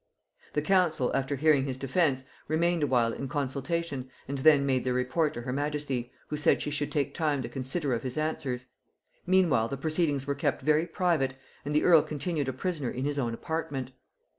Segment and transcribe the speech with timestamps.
[0.53, 5.31] The council, after hearing his defence, remained awhile in consultation and then made their report
[5.35, 8.65] to her majesty, who said she should take time to consider of his answers:
[9.27, 13.19] meanwhile the proceedings were kept very private, and the earl continued a prisoner in his
[13.19, 13.91] own apartment.